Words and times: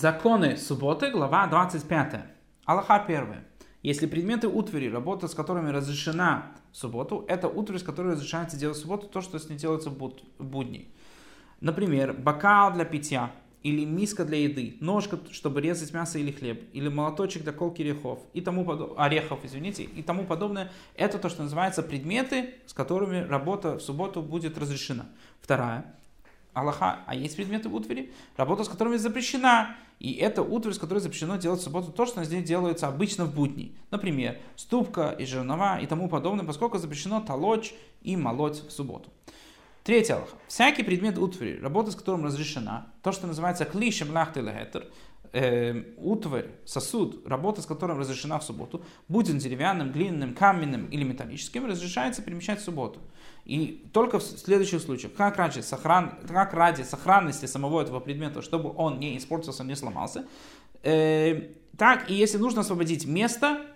Законы 0.00 0.56
субботы, 0.56 1.10
глава 1.10 1.46
25. 1.46 2.24
Аллаха 2.64 2.94
1. 3.04 3.34
Если 3.82 4.06
предметы 4.06 4.48
утвари, 4.48 4.88
работа 4.90 5.28
с 5.28 5.34
которыми 5.34 5.68
разрешена 5.68 6.52
в 6.72 6.78
субботу, 6.78 7.26
это 7.28 7.48
утварь, 7.48 7.78
с 7.78 7.82
которой 7.82 8.12
разрешается 8.12 8.56
делать 8.56 8.78
в 8.78 8.80
субботу 8.80 9.08
то, 9.08 9.20
что 9.20 9.38
с 9.38 9.50
ней 9.50 9.58
делается 9.58 9.90
в 9.90 9.98
будни. 10.38 10.88
Например, 11.60 12.14
бокал 12.14 12.72
для 12.72 12.86
питья, 12.86 13.30
или 13.62 13.84
миска 13.84 14.24
для 14.24 14.38
еды, 14.38 14.78
ножка, 14.80 15.18
чтобы 15.32 15.60
резать 15.60 15.92
мясо 15.92 16.18
или 16.18 16.32
хлеб, 16.32 16.64
или 16.72 16.88
молоточек 16.88 17.42
для 17.42 17.52
колки 17.52 17.82
орехов, 17.82 18.20
и 18.32 18.40
тому 18.40 18.64
подобное, 18.64 19.04
орехов, 19.04 19.40
извините, 19.42 19.82
и 19.82 20.02
тому 20.02 20.24
подобное. 20.24 20.72
Это 20.94 21.18
то, 21.18 21.28
что 21.28 21.42
называется 21.42 21.82
предметы, 21.82 22.54
с 22.64 22.72
которыми 22.72 23.18
работа 23.18 23.76
в 23.76 23.82
субботу 23.82 24.22
будет 24.22 24.56
разрешена. 24.56 25.10
Вторая. 25.42 25.94
Аллаха, 26.52 27.00
а 27.06 27.14
есть 27.14 27.36
предметы 27.36 27.68
утвари, 27.68 28.12
работа 28.36 28.64
с 28.64 28.68
которыми 28.68 28.96
запрещена. 28.96 29.76
И 29.98 30.14
это 30.14 30.42
утварь, 30.42 30.72
с 30.72 30.78
которой 30.78 31.00
запрещено 31.00 31.36
делать 31.36 31.60
в 31.60 31.62
субботу 31.62 31.92
то, 31.92 32.06
что 32.06 32.24
здесь 32.24 32.42
делается 32.42 32.88
обычно 32.88 33.26
в 33.26 33.34
будни. 33.34 33.76
Например, 33.90 34.38
ступка 34.56 35.10
и 35.10 35.26
жернова 35.26 35.78
и 35.78 35.86
тому 35.86 36.08
подобное, 36.08 36.46
поскольку 36.46 36.78
запрещено 36.78 37.20
толочь 37.20 37.74
и 38.02 38.16
молоть 38.16 38.62
в 38.66 38.70
субботу. 38.70 39.10
Третье 39.84 40.14
Аллаха. 40.14 40.36
Всякий 40.46 40.82
предмет 40.82 41.18
утвари, 41.18 41.58
работа 41.60 41.90
с 41.90 41.96
которым 41.96 42.24
разрешена, 42.24 42.86
то, 43.02 43.12
что 43.12 43.26
называется 43.26 43.64
клишем 43.64 44.10
лахты 44.12 44.40
лехетер, 44.40 44.86
э, 45.32 45.82
утварь, 45.96 46.46
сосуд, 46.64 47.26
работа 47.26 47.62
с 47.62 47.66
которым 47.66 47.98
разрешена 47.98 48.38
в 48.38 48.44
субботу, 48.44 48.82
будь 49.08 49.30
он 49.30 49.38
деревянным, 49.38 49.92
глиняным, 49.92 50.34
каменным 50.34 50.86
или 50.86 51.04
металлическим, 51.04 51.66
разрешается 51.66 52.22
перемещать 52.22 52.60
в 52.60 52.64
субботу. 52.64 53.00
И 53.44 53.84
только 53.92 54.18
в 54.18 54.22
следующих 54.22 54.80
случаях, 54.80 55.14
как 55.14 55.36
ради, 55.36 55.60
сохран, 55.60 56.18
как 56.28 56.52
ради 56.54 56.82
сохранности 56.82 57.46
самого 57.46 57.80
этого 57.82 58.00
предмета, 58.00 58.42
чтобы 58.42 58.72
он 58.76 58.98
не 58.98 59.16
испортился, 59.16 59.64
не 59.64 59.76
сломался, 59.76 60.26
э, 60.82 61.50
так 61.76 62.10
и 62.10 62.14
если 62.14 62.38
нужно 62.38 62.60
освободить 62.60 63.06
место, 63.06 63.66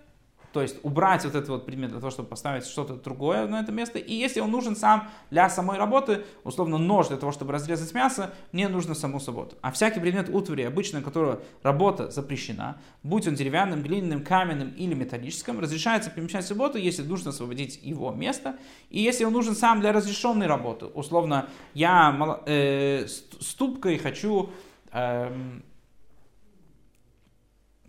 то 0.54 0.62
есть 0.62 0.76
убрать 0.84 1.24
вот 1.24 1.34
этот 1.34 1.48
вот 1.48 1.66
предмет 1.66 1.90
для 1.90 1.98
того, 1.98 2.12
чтобы 2.12 2.28
поставить 2.28 2.64
что-то 2.64 2.94
другое 2.94 3.48
на 3.48 3.60
это 3.60 3.72
место. 3.72 3.98
И 3.98 4.14
если 4.14 4.38
он 4.38 4.52
нужен 4.52 4.76
сам 4.76 5.08
для 5.30 5.50
самой 5.50 5.78
работы, 5.78 6.24
условно 6.44 6.78
нож 6.78 7.08
для 7.08 7.16
того, 7.16 7.32
чтобы 7.32 7.52
разрезать 7.52 7.92
мясо, 7.92 8.32
мне 8.52 8.68
нужно 8.68 8.94
саму 8.94 9.18
субботу. 9.18 9.56
А 9.62 9.72
всякий 9.72 9.98
предмет 9.98 10.28
утвари, 10.28 10.62
обычно 10.62 11.02
которого 11.02 11.42
работа 11.64 12.08
запрещена, 12.08 12.80
будь 13.02 13.26
он 13.26 13.34
деревянным, 13.34 13.82
глиняным, 13.82 14.22
каменным 14.22 14.68
или 14.70 14.94
металлическим, 14.94 15.58
разрешается 15.58 16.08
перемещать 16.08 16.44
в 16.44 16.48
субботу, 16.48 16.78
если 16.78 17.02
нужно 17.02 17.30
освободить 17.30 17.80
его 17.82 18.12
место. 18.12 18.56
И 18.90 19.00
если 19.00 19.24
он 19.24 19.32
нужен 19.32 19.56
сам 19.56 19.80
для 19.80 19.92
разрешенной 19.92 20.46
работы, 20.46 20.86
условно, 20.86 21.48
я 21.74 22.38
э, 22.46 23.08
ступкой 23.40 23.98
хочу... 23.98 24.50
Э, 24.92 25.32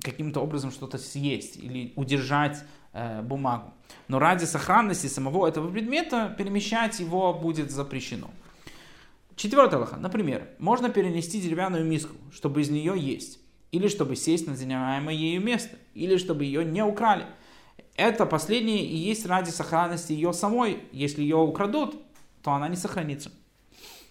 каким-то 0.06 0.40
образом 0.40 0.72
что-то 0.72 0.98
съесть 0.98 1.58
или 1.58 1.92
удержать 1.96 2.64
э, 2.94 3.22
бумагу. 3.22 3.74
Но 4.08 4.20
ради 4.20 4.46
сохранности 4.46 5.08
самого 5.08 5.48
этого 5.48 5.70
предмета 5.70 6.34
перемещать 6.38 7.00
его 7.00 7.34
будет 7.34 7.72
запрещено. 7.72 8.30
Четвертое 9.36 9.80
лоха. 9.80 9.98
Например, 9.98 10.48
можно 10.60 10.90
перенести 10.90 11.42
деревянную 11.42 11.84
миску, 11.84 12.16
чтобы 12.32 12.62
из 12.62 12.70
нее 12.70 12.94
есть, 12.98 13.40
или 13.72 13.90
чтобы 13.90 14.16
сесть 14.16 14.48
на 14.48 14.56
занимаемое 14.56 15.14
ею 15.14 15.42
место, 15.42 15.76
или 15.94 16.18
чтобы 16.18 16.46
ее 16.46 16.64
не 16.64 16.84
украли. 16.84 17.26
Это 17.98 18.26
последнее 18.26 18.86
и 18.86 18.96
есть 18.96 19.26
ради 19.26 19.50
сохранности 19.50 20.14
ее 20.14 20.32
самой. 20.32 20.84
Если 20.92 21.22
ее 21.22 21.38
украдут, 21.38 21.96
то 22.44 22.52
она 22.52 22.70
не 22.70 22.76
сохранится. 22.76 23.32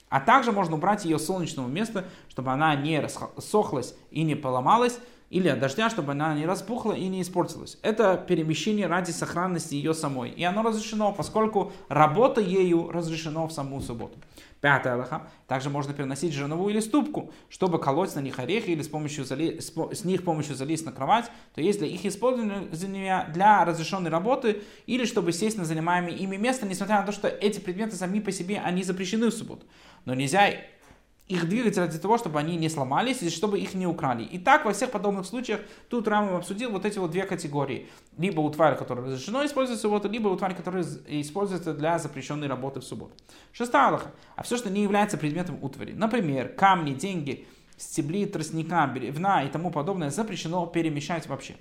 А 0.08 0.20
также 0.20 0.52
можно 0.52 0.76
убрать 0.76 1.04
ее 1.04 1.18
с 1.18 1.26
солнечного 1.26 1.68
места, 1.68 2.06
чтобы 2.28 2.52
она 2.52 2.74
не 2.76 3.00
рассохлась 3.00 3.94
и 4.10 4.22
не 4.22 4.34
поломалась, 4.34 4.98
или 5.34 5.48
от 5.48 5.58
дождя, 5.58 5.90
чтобы 5.90 6.12
она 6.12 6.32
не 6.32 6.46
распухла 6.46 6.92
и 6.92 7.08
не 7.08 7.20
испортилась. 7.20 7.76
Это 7.82 8.16
перемещение 8.16 8.86
ради 8.86 9.10
сохранности 9.10 9.74
ее 9.74 9.92
самой. 9.92 10.30
И 10.30 10.44
оно 10.44 10.62
разрешено, 10.62 11.12
поскольку 11.12 11.72
работа 11.88 12.40
ею 12.40 12.88
разрешено 12.92 13.48
в 13.48 13.52
саму 13.52 13.80
субботу. 13.80 14.16
Пятая 14.60 14.94
Аллаха. 14.94 15.28
Также 15.48 15.70
можно 15.70 15.92
переносить 15.92 16.32
жерновую 16.32 16.72
или 16.72 16.78
ступку, 16.78 17.32
чтобы 17.48 17.80
колоть 17.80 18.14
на 18.14 18.20
них 18.20 18.38
орехи 18.38 18.70
или 18.70 18.82
с, 18.82 18.88
помощью 18.88 19.24
зали... 19.24 19.58
с 19.58 20.04
них 20.04 20.22
помощью 20.22 20.54
залезть 20.54 20.86
на 20.86 20.92
кровать, 20.92 21.28
то 21.52 21.60
есть 21.60 21.80
для 21.80 21.88
их 21.88 22.06
использования 22.06 22.68
для 23.34 23.64
разрешенной 23.64 24.10
работы 24.10 24.62
или 24.86 25.04
чтобы 25.04 25.32
сесть 25.32 25.58
на 25.58 25.64
занимаемое 25.64 26.14
ими 26.14 26.36
место, 26.36 26.64
несмотря 26.64 27.00
на 27.00 27.06
то, 27.06 27.12
что 27.12 27.26
эти 27.26 27.58
предметы 27.58 27.96
сами 27.96 28.20
по 28.20 28.30
себе, 28.30 28.62
они 28.64 28.84
запрещены 28.84 29.26
в 29.26 29.34
субботу. 29.34 29.66
Но 30.04 30.14
нельзя 30.14 30.48
их 31.26 31.48
двигать 31.48 31.78
ради 31.78 31.98
того, 31.98 32.18
чтобы 32.18 32.38
они 32.38 32.56
не 32.56 32.68
сломались 32.68 33.22
и 33.22 33.30
чтобы 33.30 33.58
их 33.58 33.74
не 33.74 33.86
украли. 33.86 34.24
И 34.24 34.38
так 34.38 34.66
во 34.66 34.72
всех 34.72 34.90
подобных 34.90 35.24
случаях 35.24 35.60
тут 35.88 36.06
Рамов 36.06 36.34
обсудил 36.34 36.70
вот 36.70 36.84
эти 36.84 36.98
вот 36.98 37.10
две 37.12 37.24
категории. 37.24 37.88
Либо 38.18 38.40
у 38.40 38.50
твари, 38.50 38.76
которая 38.76 39.06
разрешено 39.06 39.44
использовать 39.44 39.78
в 39.78 39.82
субботу, 39.82 40.08
либо 40.08 40.28
у 40.28 40.36
твари, 40.36 40.52
которая 40.52 40.84
используется 41.06 41.72
для 41.72 41.98
запрещенной 41.98 42.46
работы 42.46 42.80
в 42.80 42.84
субботу. 42.84 43.14
Шестая 43.52 43.88
Аллаха. 43.88 44.12
А 44.36 44.42
все, 44.42 44.58
что 44.58 44.68
не 44.68 44.82
является 44.82 45.16
предметом 45.16 45.58
утвари, 45.62 45.92
например, 45.92 46.48
камни, 46.48 46.92
деньги, 46.92 47.46
стебли 47.78 48.26
тростника, 48.26 48.86
бревна 48.86 49.44
и 49.44 49.48
тому 49.48 49.70
подобное, 49.70 50.10
запрещено 50.10 50.66
перемещать 50.66 51.26
вообще. 51.26 51.56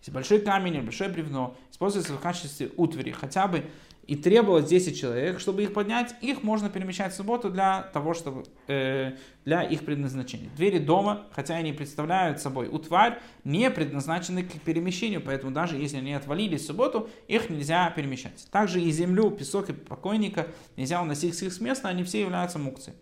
Если 0.00 0.10
большой 0.12 0.40
камень 0.40 0.74
или 0.74 0.82
большое 0.82 1.08
бревно 1.08 1.56
используется 1.70 2.12
в 2.12 2.20
качестве 2.20 2.70
утвари, 2.76 3.12
хотя 3.12 3.48
бы 3.48 3.64
и 4.06 4.14
требовалось 4.14 4.66
10 4.66 4.98
человек, 4.98 5.40
чтобы 5.40 5.62
их 5.64 5.72
поднять, 5.72 6.14
их 6.20 6.42
можно 6.42 6.70
перемещать 6.70 7.12
в 7.12 7.16
субботу 7.16 7.50
для 7.50 7.82
того, 7.92 8.14
чтобы 8.14 8.44
э, 8.68 9.12
для 9.44 9.62
их 9.62 9.84
предназначения. 9.84 10.48
Двери 10.56 10.78
дома, 10.78 11.26
хотя 11.32 11.56
они 11.56 11.72
представляют 11.72 12.40
собой 12.40 12.68
утварь, 12.68 13.18
не 13.44 13.70
предназначены 13.70 14.44
к 14.44 14.60
перемещению, 14.60 15.20
поэтому 15.20 15.52
даже 15.52 15.76
если 15.76 15.98
они 15.98 16.14
отвалились 16.14 16.62
в 16.62 16.66
субботу, 16.66 17.08
их 17.26 17.50
нельзя 17.50 17.90
перемещать. 17.90 18.46
Также 18.50 18.80
и 18.80 18.90
землю, 18.90 19.30
песок 19.30 19.70
и 19.70 19.72
покойника 19.72 20.48
нельзя 20.76 21.02
уносить 21.02 21.36
с 21.36 21.42
их 21.42 21.60
места, 21.60 21.88
они 21.88 22.04
все 22.04 22.20
являются 22.20 22.58
мукцией. 22.58 22.96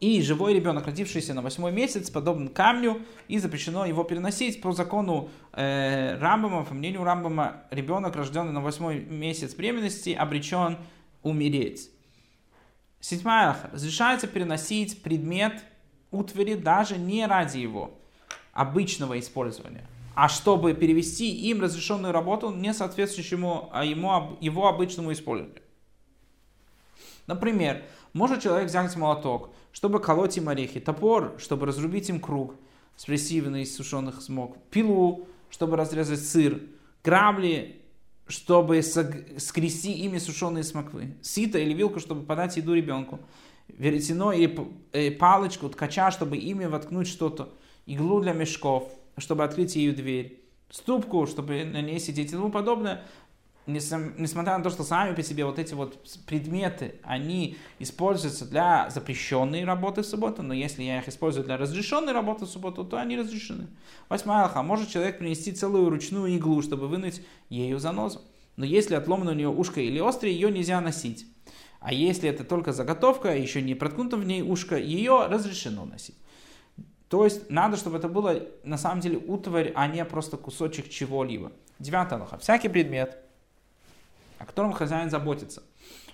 И 0.00 0.22
живой 0.22 0.54
ребенок, 0.54 0.86
родившийся 0.86 1.34
на 1.34 1.42
восьмой 1.42 1.72
месяц, 1.72 2.08
подобен 2.08 2.48
камню, 2.48 3.02
и 3.26 3.38
запрещено 3.38 3.84
его 3.84 4.04
переносить 4.04 4.60
по 4.60 4.72
закону 4.72 5.28
э, 5.52 6.16
Рамбама, 6.20 6.64
по 6.64 6.72
мнению 6.72 7.02
Рамбама, 7.02 7.64
ребенок, 7.70 8.14
рожденный 8.14 8.52
на 8.52 8.60
восьмой 8.60 9.00
месяц 9.00 9.54
беременности, 9.54 10.10
обречен 10.10 10.78
умереть. 11.22 11.90
Седьмая 13.00 13.56
разрешается 13.72 14.28
переносить 14.28 15.02
предмет 15.02 15.64
утвари 16.12 16.54
даже 16.54 16.96
не 16.96 17.26
ради 17.26 17.58
его 17.58 17.98
обычного 18.52 19.18
использования, 19.18 19.84
а 20.14 20.28
чтобы 20.28 20.74
перевести 20.74 21.30
им 21.30 21.60
разрешенную 21.60 22.12
работу 22.12 22.50
не 22.50 22.72
соответствующему 22.72 23.68
а 23.72 23.84
ему, 23.84 24.36
его 24.40 24.68
обычному 24.68 25.12
использованию. 25.12 25.62
Например, 27.28 27.82
может 28.12 28.42
человек 28.42 28.68
взять 28.68 28.96
молоток, 28.96 29.50
чтобы 29.72 30.00
колоть 30.00 30.36
им 30.36 30.48
орехи, 30.48 30.80
топор, 30.80 31.34
чтобы 31.38 31.66
разрубить 31.66 32.08
им 32.08 32.20
круг, 32.20 32.54
спрессивный 32.96 33.62
из 33.62 33.76
сушеных 33.76 34.22
смог, 34.22 34.56
пилу, 34.70 35.28
чтобы 35.50 35.76
разрезать 35.76 36.20
сыр, 36.20 36.60
грабли, 37.04 37.80
чтобы 38.26 38.82
скрести 38.82 39.92
ими 39.92 40.18
сушеные 40.18 40.64
смоквы, 40.64 41.16
сито 41.22 41.58
или 41.58 41.72
вилку, 41.72 42.00
чтобы 42.00 42.24
подать 42.24 42.56
еду 42.56 42.74
ребенку, 42.74 43.20
веретено 43.68 44.32
э, 44.32 45.10
палочку, 45.12 45.68
ткача, 45.68 46.10
чтобы 46.10 46.36
ими 46.36 46.66
воткнуть 46.66 47.08
что-то, 47.08 47.54
иглу 47.86 48.20
для 48.20 48.32
мешков, 48.32 48.92
чтобы 49.16 49.44
открыть 49.44 49.76
ее 49.76 49.92
дверь, 49.92 50.42
ступку, 50.70 51.26
чтобы 51.26 51.64
на 51.64 51.80
ней 51.80 51.98
сидеть 51.98 52.28
и 52.28 52.32
тому 52.32 52.50
подобное 52.50 53.04
несмотря 53.68 54.56
на 54.56 54.64
то, 54.64 54.70
что 54.70 54.82
сами 54.82 55.14
по 55.14 55.22
себе 55.22 55.44
вот 55.44 55.58
эти 55.58 55.74
вот 55.74 56.02
предметы, 56.26 56.94
они 57.02 57.56
используются 57.78 58.46
для 58.46 58.88
запрещенной 58.90 59.64
работы 59.64 60.02
в 60.02 60.06
субботу, 60.06 60.42
но 60.42 60.54
если 60.54 60.82
я 60.82 60.98
их 60.98 61.08
использую 61.08 61.44
для 61.44 61.56
разрешенной 61.56 62.12
работы 62.12 62.46
в 62.46 62.48
субботу, 62.48 62.84
то 62.84 62.98
они 62.98 63.16
разрешены. 63.16 63.68
Восьмая 64.08 64.44
алха. 64.44 64.62
Может 64.62 64.88
человек 64.88 65.18
принести 65.18 65.52
целую 65.52 65.90
ручную 65.90 66.34
иглу, 66.34 66.62
чтобы 66.62 66.88
вынуть 66.88 67.22
ею 67.50 67.78
занозу. 67.78 68.22
Но 68.56 68.64
если 68.64 68.94
отломано 68.94 69.30
у 69.32 69.34
нее 69.34 69.48
ушко 69.48 69.80
или 69.80 70.00
острее, 70.00 70.32
ее 70.32 70.50
нельзя 70.50 70.80
носить. 70.80 71.26
А 71.80 71.92
если 71.92 72.28
это 72.28 72.42
только 72.42 72.72
заготовка, 72.72 73.36
еще 73.36 73.62
не 73.62 73.74
проткнуто 73.74 74.16
в 74.16 74.24
ней 74.26 74.42
ушко, 74.42 74.76
ее 74.76 75.26
разрешено 75.26 75.84
носить. 75.84 76.16
То 77.08 77.24
есть 77.24 77.50
надо, 77.50 77.76
чтобы 77.76 77.98
это 77.98 78.08
было 78.08 78.42
на 78.64 78.76
самом 78.76 79.00
деле 79.00 79.18
утварь, 79.18 79.72
а 79.74 79.86
не 79.86 80.04
просто 80.04 80.36
кусочек 80.36 80.88
чего-либо. 80.88 81.52
Девятая 81.78 82.18
лоха. 82.18 82.38
Всякий 82.38 82.68
предмет, 82.68 83.18
о 84.38 84.46
котором 84.46 84.72
хозяин 84.72 85.10
заботится, 85.10 85.62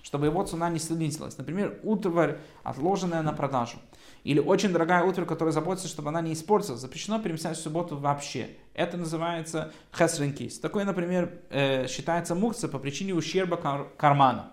чтобы 0.03 0.25
его 0.25 0.43
цена 0.43 0.69
не 0.69 0.79
снизилась. 0.79 1.37
Например, 1.37 1.79
утварь, 1.83 2.37
отложенная 2.63 3.21
на 3.21 3.33
продажу. 3.33 3.77
Или 4.23 4.39
очень 4.39 4.71
дорогая 4.71 5.03
утварь, 5.03 5.25
которая 5.25 5.51
заботится, 5.51 5.87
чтобы 5.87 6.09
она 6.09 6.21
не 6.21 6.33
испортилась. 6.33 6.79
Запрещено 6.81 7.19
перемещать 7.19 7.57
в 7.57 7.61
субботу 7.61 7.95
вообще. 7.97 8.49
Это 8.73 8.97
называется 8.97 9.71
хесренкис. 9.95 10.59
Такое, 10.59 10.83
например, 10.83 11.41
э, 11.49 11.87
считается 11.87 12.33
мукция 12.33 12.69
по 12.69 12.79
причине 12.79 13.13
ущерба 13.13 13.57
кар- 13.57 13.87
кармана. 13.97 14.51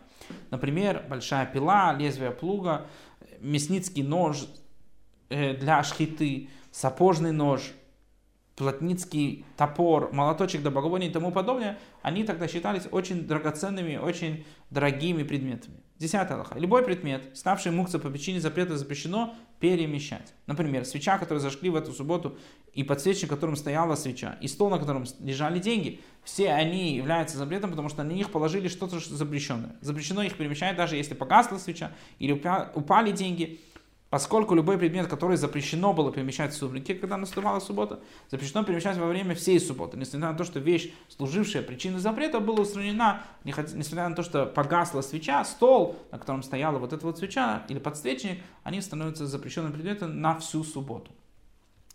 Например, 0.50 1.04
большая 1.08 1.46
пила, 1.46 1.94
лезвие 1.94 2.30
плуга, 2.30 2.86
мясницкий 3.40 4.02
нож 4.02 4.46
э, 5.30 5.54
для 5.56 5.82
шхиты, 5.82 6.50
сапожный 6.70 7.32
нож, 7.32 7.72
плотницкий 8.62 9.44
топор, 9.56 10.12
молоточек 10.12 10.60
для 10.60 10.70
богословия 10.70 11.08
и 11.08 11.10
тому 11.10 11.32
подобное, 11.32 11.78
они 12.02 12.22
тогда 12.22 12.46
считались 12.46 12.84
очень 12.90 13.26
драгоценными, 13.26 13.96
очень 13.96 14.44
дорогими 14.70 15.24
предметами. 15.24 15.82
Десятый 15.98 16.36
Аллаха. 16.36 16.58
Любой 16.58 16.84
предмет, 16.84 17.30
ставший 17.34 17.72
мукца 17.72 17.98
по 17.98 18.08
причине 18.08 18.40
запрета, 18.40 18.76
запрещено 18.76 19.34
перемещать. 19.58 20.34
Например, 20.46 20.84
свеча, 20.84 21.18
которую 21.18 21.40
зажгли 21.40 21.70
в 21.70 21.76
эту 21.76 21.92
субботу, 21.92 22.38
и 22.72 22.84
подсвечник, 22.84 23.30
в 23.30 23.34
котором 23.34 23.56
стояла 23.56 23.96
свеча, 23.96 24.38
и 24.40 24.48
стол, 24.48 24.70
на 24.70 24.78
котором 24.78 25.04
лежали 25.20 25.58
деньги, 25.58 26.00
все 26.22 26.50
они 26.50 26.94
являются 26.96 27.36
запретом, 27.36 27.70
потому 27.70 27.88
что 27.88 28.02
на 28.04 28.12
них 28.12 28.30
положили 28.30 28.68
что-то 28.68 28.98
запрещенное. 28.98 29.76
Запрещено 29.80 30.22
их 30.22 30.36
перемещать, 30.36 30.76
даже 30.76 30.96
если 30.96 31.14
погасла 31.14 31.58
свеча 31.58 31.92
или 32.18 32.32
упали 32.32 33.10
деньги. 33.10 33.60
Поскольку 34.12 34.54
любой 34.54 34.76
предмет, 34.76 35.06
который 35.06 35.38
запрещено 35.38 35.94
было 35.94 36.12
перемещать 36.12 36.52
в 36.52 36.56
субботе, 36.58 36.94
когда 36.94 37.16
наступала 37.16 37.60
суббота, 37.60 38.00
запрещено 38.30 38.62
перемещать 38.62 38.98
во 38.98 39.06
время 39.06 39.34
всей 39.34 39.58
субботы. 39.58 39.96
Несмотря 39.96 40.32
на 40.32 40.36
то, 40.36 40.44
что 40.44 40.60
вещь, 40.60 40.92
служившая 41.08 41.62
причиной 41.62 41.98
запрета, 41.98 42.38
была 42.38 42.60
устранена, 42.60 43.22
несмотря 43.42 44.10
на 44.10 44.14
то, 44.14 44.22
что 44.22 44.44
погасла 44.44 45.00
свеча, 45.00 45.42
стол, 45.46 45.96
на 46.10 46.18
котором 46.18 46.42
стояла 46.42 46.78
вот 46.78 46.92
эта 46.92 47.06
вот 47.06 47.16
свеча 47.16 47.62
или 47.70 47.78
подсвечник, 47.78 48.42
они 48.64 48.82
становятся 48.82 49.26
запрещенным 49.26 49.72
предметом 49.72 50.20
на 50.20 50.38
всю 50.38 50.62
субботу. 50.62 51.10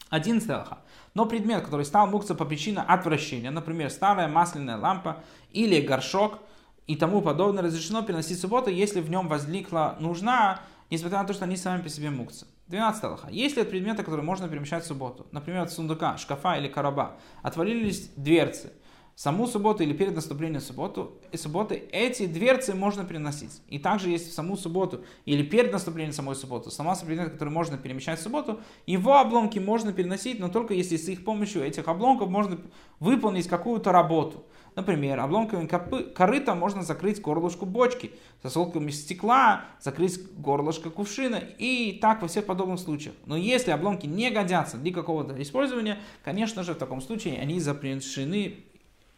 Один 0.09 0.41
алха. 0.49 0.79
Но 1.13 1.27
предмет, 1.27 1.65
который 1.65 1.85
стал 1.85 2.07
мукца 2.07 2.33
по 2.33 2.45
причине 2.45 2.79
отвращения, 2.79 3.51
например, 3.51 3.91
старая 3.91 4.27
масляная 4.27 4.77
лампа 4.77 5.23
или 5.51 5.79
горшок 5.81 6.39
и 6.87 6.95
тому 6.95 7.21
подобное, 7.21 7.61
разрешено 7.61 8.01
переносить 8.01 8.39
субботу, 8.39 8.71
если 8.71 9.01
в 9.01 9.09
нем 9.11 9.27
возникла 9.27 9.97
нужна 9.99 10.61
несмотря 10.89 11.19
на 11.19 11.25
то, 11.25 11.33
что 11.33 11.45
они 11.45 11.57
сами 11.57 11.81
по 11.81 11.89
себе 11.89 12.09
мукцы. 12.09 12.47
12 12.67 13.03
Аллаха. 13.03 13.29
Если 13.29 13.61
от 13.61 13.69
предмета, 13.69 14.03
который 14.03 14.23
можно 14.23 14.47
перемещать 14.49 14.83
в 14.83 14.87
субботу, 14.87 15.27
например, 15.31 15.61
от 15.61 15.71
сундука, 15.71 16.17
шкафа 16.17 16.57
или 16.57 16.67
короба, 16.67 17.17
отвалились 17.41 18.09
дверцы, 18.15 18.73
саму 19.17 19.47
субботу 19.47 19.81
или 19.81 19.93
перед 19.93 20.13
наступлением 20.13 20.61
субботу, 20.61 21.19
и 21.31 21.37
субботы, 21.37 21.81
эти 21.91 22.27
дверцы 22.27 22.75
можно 22.75 23.03
переносить. 23.03 23.63
И 23.67 23.79
также 23.79 24.11
есть 24.11 24.29
в 24.29 24.33
саму 24.33 24.55
субботу 24.55 25.03
или 25.25 25.41
перед 25.41 25.73
наступлением 25.73 26.13
самой 26.13 26.35
субботы, 26.35 26.69
сама 26.69 26.95
предмет, 26.95 27.31
который 27.31 27.49
можно 27.49 27.79
перемещать 27.79 28.19
в 28.19 28.21
субботу, 28.21 28.59
его 28.85 29.17
обломки 29.17 29.57
можно 29.57 29.91
переносить, 29.91 30.39
но 30.39 30.49
только 30.49 30.75
если 30.75 30.97
с 30.97 31.09
их 31.09 31.25
помощью 31.25 31.63
этих 31.63 31.87
обломков 31.87 32.29
можно 32.29 32.59
выполнить 32.99 33.47
какую-то 33.47 33.91
работу. 33.91 34.45
Например, 34.75 35.19
обломками 35.19 35.65
корыта 36.13 36.53
можно 36.53 36.83
закрыть 36.83 37.19
горлышку 37.19 37.65
бочки, 37.65 38.11
со 38.43 38.49
сосколками 38.49 38.91
стекла 38.91 39.65
закрыть 39.81 40.19
горлышко 40.37 40.91
кувшина 40.91 41.37
и 41.57 41.97
так 41.99 42.21
во 42.21 42.27
всех 42.27 42.45
подобных 42.45 42.79
случаях. 42.79 43.15
Но 43.25 43.35
если 43.35 43.71
обломки 43.71 44.05
не 44.05 44.29
годятся 44.29 44.77
для 44.77 44.93
какого-то 44.93 45.41
использования, 45.41 45.97
конечно 46.23 46.61
же, 46.61 46.75
в 46.75 46.77
таком 46.77 47.01
случае 47.01 47.39
они 47.41 47.59
запрещены, 47.59 48.65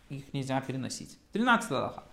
их 0.09 0.33
нельзя 0.33 0.59
переносить. 0.61 1.17
13 1.33 1.71
Аллаха. 1.71 2.03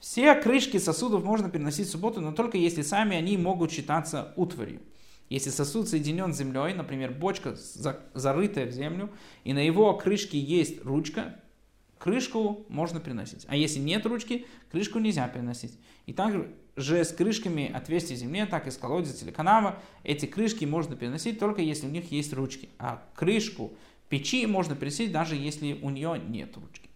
Все 0.00 0.34
крышки 0.34 0.78
сосудов 0.78 1.22
можно 1.22 1.48
переносить 1.48 1.86
в 1.86 1.90
субботу, 1.92 2.20
но 2.20 2.32
только 2.32 2.58
если 2.58 2.82
сами 2.82 3.16
они 3.16 3.36
могут 3.36 3.70
считаться 3.70 4.32
утварью. 4.36 4.80
Если 5.28 5.50
сосуд 5.50 5.88
соединен 5.88 6.34
с 6.34 6.38
землей, 6.38 6.74
например, 6.74 7.12
бочка 7.12 7.56
зарытая 8.12 8.66
в 8.66 8.72
землю, 8.72 9.10
и 9.44 9.52
на 9.52 9.64
его 9.64 9.94
крышке 9.94 10.38
есть 10.38 10.84
ручка, 10.84 11.40
крышку 11.98 12.66
можно 12.68 13.00
переносить. 13.00 13.46
А 13.48 13.56
если 13.56 13.78
нет 13.78 14.04
ручки, 14.04 14.44
крышку 14.70 14.98
нельзя 14.98 15.28
переносить. 15.28 15.78
И 16.06 16.12
также 16.12 16.52
с 16.76 17.12
крышками 17.12 17.70
отверстия 17.72 18.16
земли, 18.16 18.44
так 18.44 18.66
и 18.66 18.70
с 18.70 18.76
колодец 18.76 19.22
или 19.22 19.30
канава, 19.30 19.78
эти 20.02 20.26
крышки 20.26 20.64
можно 20.64 20.96
переносить 20.96 21.38
только 21.38 21.62
если 21.62 21.86
у 21.86 21.90
них 21.90 22.10
есть 22.10 22.32
ручки. 22.32 22.68
А 22.78 23.02
крышку 23.14 23.72
печи 24.08 24.44
можно 24.46 24.74
переносить 24.74 25.12
даже 25.12 25.36
если 25.36 25.74
у 25.80 25.90
нее 25.90 26.20
нет 26.28 26.56
ручки. 26.56 26.90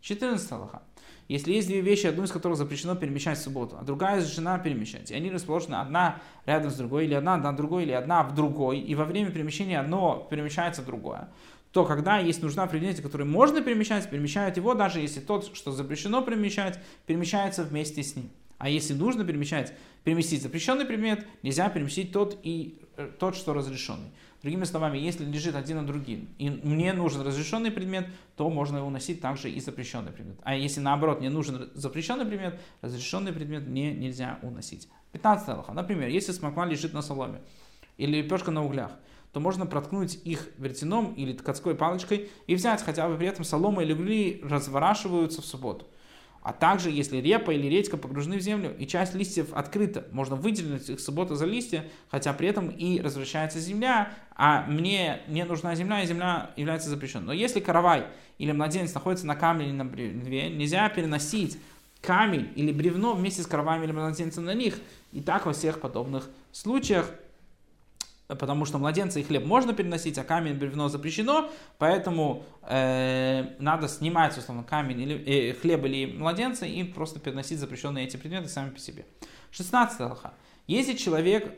14 0.00 0.52
Аллаха. 0.52 0.82
Если 1.28 1.52
есть 1.52 1.68
две 1.68 1.82
вещи, 1.82 2.06
одну 2.06 2.24
из 2.24 2.32
которых 2.32 2.56
запрещено 2.56 2.96
перемещать 2.96 3.38
в 3.38 3.42
субботу, 3.42 3.76
а 3.78 3.84
другая 3.84 4.16
разрешена 4.16 4.58
перемещать, 4.58 5.10
и 5.10 5.14
они 5.14 5.30
расположены 5.30 5.74
одна 5.74 6.22
рядом 6.46 6.70
с 6.70 6.74
другой, 6.74 7.04
или 7.04 7.12
одна 7.12 7.36
на 7.36 7.52
другой, 7.54 7.82
или 7.82 7.92
одна 7.92 8.22
в 8.22 8.34
другой, 8.34 8.78
и 8.80 8.94
во 8.94 9.04
время 9.04 9.30
перемещения 9.30 9.78
одно 9.78 10.26
перемещается 10.30 10.80
в 10.80 10.86
другое, 10.86 11.28
то 11.72 11.84
когда 11.84 12.18
есть 12.18 12.42
нужна 12.42 12.66
в 12.66 12.70
предмете, 12.70 13.02
который 13.02 13.26
можно 13.26 13.60
перемещать, 13.60 14.08
перемещают 14.08 14.56
его, 14.56 14.72
даже 14.72 15.00
если 15.00 15.20
тот, 15.20 15.54
что 15.54 15.70
запрещено 15.70 16.22
перемещать, 16.22 16.80
перемещается 17.04 17.62
вместе 17.62 18.02
с 18.02 18.16
ним. 18.16 18.30
А 18.58 18.68
если 18.68 18.92
нужно 18.92 19.24
перемещать, 19.24 19.72
переместить 20.04 20.42
запрещенный 20.42 20.84
предмет, 20.84 21.26
нельзя 21.42 21.68
переместить 21.70 22.12
тот 22.12 22.38
и 22.42 22.80
э, 22.96 23.08
тот, 23.18 23.36
что 23.36 23.54
разрешенный. 23.54 24.10
Другими 24.42 24.64
словами, 24.64 24.98
если 24.98 25.24
лежит 25.24 25.56
один 25.56 25.78
на 25.78 25.86
другим, 25.86 26.28
и 26.38 26.50
мне 26.50 26.92
нужен 26.92 27.22
разрешенный 27.22 27.70
предмет, 27.70 28.06
то 28.36 28.48
можно 28.50 28.78
его 28.78 28.90
носить 28.90 29.20
также 29.20 29.50
и 29.50 29.60
запрещенный 29.60 30.12
предмет. 30.12 30.36
А 30.42 30.54
если 30.54 30.80
наоборот, 30.80 31.20
мне 31.20 31.30
нужен 31.30 31.70
запрещенный 31.74 32.24
предмет, 32.24 32.60
разрешенный 32.80 33.32
предмет 33.32 33.66
мне 33.66 33.92
нельзя 33.92 34.38
уносить. 34.42 34.88
15 35.12 35.48
аллаха. 35.48 35.72
Например, 35.72 36.08
если 36.08 36.32
смоква 36.32 36.66
лежит 36.66 36.92
на 36.92 37.02
соломе 37.02 37.40
или 37.96 38.22
лепешка 38.22 38.50
на 38.50 38.64
углях, 38.64 38.92
то 39.32 39.40
можно 39.40 39.66
проткнуть 39.66 40.18
их 40.24 40.48
вертяном 40.56 41.14
или 41.14 41.32
ткацкой 41.32 41.74
палочкой 41.74 42.30
и 42.46 42.54
взять, 42.54 42.82
хотя 42.82 43.08
бы 43.08 43.16
при 43.16 43.26
этом 43.26 43.44
солома 43.44 43.82
или 43.82 43.92
угли 43.92 44.40
разворачиваются 44.42 45.42
в 45.42 45.46
субботу. 45.46 45.86
А 46.42 46.52
также, 46.52 46.90
если 46.90 47.18
репа 47.18 47.50
или 47.50 47.66
редька 47.66 47.96
погружены 47.96 48.38
в 48.38 48.40
землю 48.40 48.74
и 48.78 48.86
часть 48.86 49.14
листьев 49.14 49.52
открыта, 49.52 50.06
можно 50.12 50.36
выделить 50.36 50.88
их 50.88 51.00
субботу 51.00 51.34
за 51.34 51.46
листья, 51.46 51.84
хотя 52.10 52.32
при 52.32 52.48
этом 52.48 52.68
и 52.68 53.00
возвращается 53.00 53.60
земля, 53.60 54.12
а 54.34 54.64
мне 54.66 55.20
не 55.28 55.44
нужна 55.44 55.74
земля, 55.74 56.02
и 56.02 56.06
земля 56.06 56.50
является 56.56 56.88
запрещенной. 56.88 57.26
Но 57.26 57.32
если 57.32 57.60
каравай 57.60 58.06
или 58.38 58.52
младенец 58.52 58.94
находится 58.94 59.26
на 59.26 59.34
камне 59.34 59.66
или 59.66 59.72
на 59.72 59.84
бревне, 59.84 60.48
нельзя 60.50 60.88
переносить 60.88 61.58
камень 62.00 62.48
или 62.54 62.72
бревно 62.72 63.14
вместе 63.14 63.42
с 63.42 63.46
караваем 63.46 63.82
или 63.82 63.92
младенцем 63.92 64.44
на 64.44 64.54
них. 64.54 64.78
И 65.12 65.20
так 65.20 65.46
во 65.46 65.52
всех 65.52 65.80
подобных 65.80 66.28
случаях 66.52 67.10
потому 68.34 68.64
что 68.66 68.78
младенца 68.78 69.18
и 69.20 69.22
хлеб 69.22 69.44
можно 69.44 69.72
переносить, 69.72 70.18
а 70.18 70.24
камень 70.24 70.54
бревно 70.54 70.88
запрещено, 70.88 71.50
поэтому 71.78 72.44
э, 72.62 73.56
надо 73.58 73.88
снимать, 73.88 74.36
условно, 74.36 74.64
камень 74.64 75.00
или 75.00 75.50
э, 75.50 75.54
хлеб 75.54 75.84
или 75.84 76.06
младенца 76.06 76.66
и 76.66 76.84
просто 76.84 77.20
переносить 77.20 77.58
запрещенные 77.58 78.06
эти 78.06 78.16
предметы 78.16 78.48
сами 78.48 78.70
по 78.70 78.78
себе. 78.78 79.06
16 79.50 80.00
алха. 80.02 80.34
Если 80.66 80.92
человек, 80.92 81.54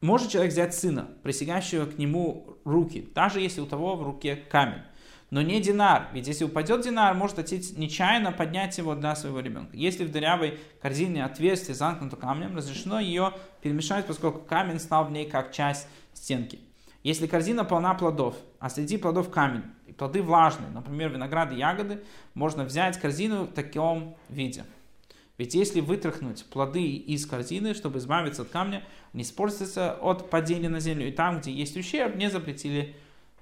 может 0.00 0.30
человек 0.30 0.52
взять 0.52 0.74
сына, 0.74 1.08
присягающего 1.22 1.84
к 1.84 1.98
нему 1.98 2.56
руки, 2.64 3.10
даже 3.14 3.40
если 3.40 3.60
у 3.60 3.66
того 3.66 3.94
в 3.96 4.02
руке 4.02 4.36
камень, 4.36 4.82
но 5.32 5.40
не 5.40 5.62
динар. 5.62 6.08
Ведь 6.12 6.26
если 6.26 6.44
упадет 6.44 6.82
динар, 6.82 7.14
может 7.14 7.38
отец 7.38 7.72
нечаянно 7.72 8.32
поднять 8.32 8.76
его 8.76 8.94
для 8.94 9.16
своего 9.16 9.40
ребенка. 9.40 9.74
Если 9.74 10.04
в 10.04 10.12
дырявой 10.12 10.58
корзине 10.82 11.24
отверстие 11.24 11.74
замкнуто 11.74 12.16
камнем, 12.16 12.54
разрешено 12.54 13.00
ее 13.00 13.32
перемешать, 13.62 14.06
поскольку 14.06 14.40
камень 14.40 14.78
стал 14.78 15.06
в 15.06 15.10
ней 15.10 15.26
как 15.26 15.50
часть 15.50 15.88
стенки. 16.12 16.60
Если 17.02 17.26
корзина 17.26 17.64
полна 17.64 17.94
плодов, 17.94 18.36
а 18.58 18.68
среди 18.68 18.98
плодов 18.98 19.30
камень, 19.30 19.62
и 19.86 19.94
плоды 19.94 20.20
влажные, 20.20 20.70
например, 20.70 21.08
виноград 21.08 21.50
и 21.52 21.56
ягоды, 21.56 22.04
можно 22.34 22.64
взять 22.64 23.00
корзину 23.00 23.44
в 23.44 23.52
таком 23.54 24.18
виде. 24.28 24.64
Ведь 25.38 25.54
если 25.54 25.80
вытряхнуть 25.80 26.44
плоды 26.44 26.84
из 26.84 27.24
корзины, 27.24 27.72
чтобы 27.72 28.00
избавиться 28.00 28.42
от 28.42 28.50
камня, 28.50 28.84
не 29.14 29.22
испортится 29.22 29.94
от 29.94 30.28
падения 30.28 30.68
на 30.68 30.80
землю, 30.80 31.08
и 31.08 31.10
там, 31.10 31.40
где 31.40 31.52
есть 31.52 31.74
ущерб, 31.74 32.16
не 32.16 32.28
запретили 32.28 32.94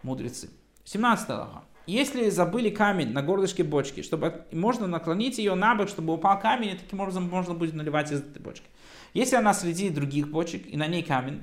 мудрецы. 0.05 0.51
17 0.85 1.31
Аллаха. 1.31 1.65
Если 1.91 2.29
забыли 2.29 2.71
камень 2.71 3.11
на 3.11 3.21
горлышке 3.21 3.65
бочки, 3.65 4.03
чтобы 4.03 4.45
можно 4.53 4.87
наклонить 4.87 5.39
ее 5.39 5.57
на 5.57 5.75
бок, 5.75 5.89
чтобы 5.89 6.13
упал 6.13 6.39
камень, 6.39 6.69
и 6.69 6.79
таким 6.79 7.01
образом 7.01 7.25
можно 7.25 7.53
будет 7.53 7.75
наливать 7.75 8.13
из 8.13 8.21
этой 8.21 8.41
бочки. 8.41 8.67
Если 9.13 9.35
она 9.35 9.53
среди 9.53 9.91
других 9.91 10.29
бочек, 10.29 10.73
и 10.73 10.77
на 10.77 10.87
ней 10.87 11.03
камень, 11.03 11.41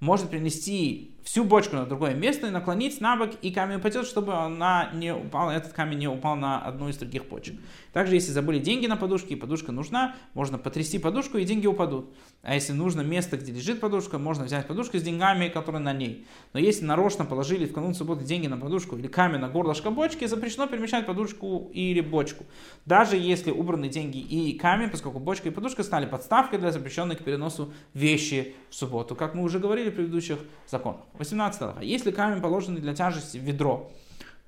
может 0.00 0.30
принести 0.30 1.13
всю 1.24 1.42
бочку 1.44 1.76
на 1.76 1.86
другое 1.86 2.14
место 2.14 2.46
и 2.46 2.50
наклонить 2.50 3.00
на 3.00 3.16
бок, 3.16 3.30
и 3.42 3.50
камень 3.50 3.78
упадет, 3.78 4.06
чтобы 4.06 4.34
она 4.34 4.90
не 4.92 5.12
упала, 5.14 5.50
этот 5.50 5.72
камень 5.72 5.98
не 5.98 6.08
упал 6.08 6.36
на 6.36 6.60
одну 6.60 6.88
из 6.88 6.98
других 6.98 7.26
почек. 7.26 7.56
Также, 7.92 8.14
если 8.14 8.30
забыли 8.30 8.58
деньги 8.58 8.86
на 8.86 8.96
подушке, 8.96 9.34
и 9.34 9.36
подушка 9.36 9.72
нужна, 9.72 10.14
можно 10.34 10.58
потрясти 10.58 10.98
подушку, 10.98 11.38
и 11.38 11.44
деньги 11.44 11.66
упадут. 11.66 12.12
А 12.42 12.54
если 12.54 12.72
нужно 12.72 13.00
место, 13.00 13.38
где 13.38 13.52
лежит 13.52 13.80
подушка, 13.80 14.18
можно 14.18 14.44
взять 14.44 14.66
подушку 14.66 14.98
с 14.98 15.02
деньгами, 15.02 15.48
которые 15.48 15.80
на 15.80 15.92
ней. 15.94 16.26
Но 16.52 16.60
если 16.60 16.84
нарочно 16.84 17.24
положили 17.24 17.64
в 17.64 17.72
канун 17.72 17.94
субботы 17.94 18.24
деньги 18.24 18.46
на 18.46 18.58
подушку 18.58 18.96
или 18.96 19.06
камень 19.06 19.38
на 19.38 19.48
горлышко 19.48 19.90
бочки, 19.90 20.26
запрещено 20.26 20.66
перемещать 20.66 21.06
подушку 21.06 21.70
или 21.72 22.00
бочку. 22.00 22.44
Даже 22.84 23.16
если 23.16 23.50
убраны 23.50 23.88
деньги 23.88 24.18
и 24.18 24.58
камень, 24.58 24.90
поскольку 24.90 25.20
бочка 25.20 25.48
и 25.48 25.52
подушка 25.52 25.82
стали 25.82 26.04
подставкой 26.04 26.58
для 26.58 26.70
запрещенной 26.70 27.16
к 27.16 27.24
переносу 27.24 27.72
вещи 27.94 28.54
в 28.68 28.74
субботу, 28.74 29.14
как 29.14 29.34
мы 29.34 29.42
уже 29.42 29.58
говорили 29.58 29.88
в 29.88 29.94
предыдущих 29.94 30.38
законах. 30.68 31.00
18 31.14 31.62
Аллаха. 31.62 31.80
Если 31.82 32.10
камень 32.10 32.42
положенный 32.42 32.80
для 32.80 32.94
тяжести 32.94 33.38
в 33.38 33.42
ведро, 33.42 33.90